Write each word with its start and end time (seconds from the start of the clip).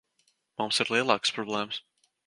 Mums 0.61 0.81
ir 0.85 0.91
lielākas 0.95 1.37
problēmas. 1.39 1.83